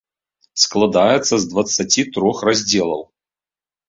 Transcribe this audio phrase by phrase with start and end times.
[0.61, 3.01] Складаецца з дваццаці трох раздзелаў.